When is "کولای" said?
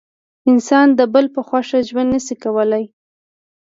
2.43-2.85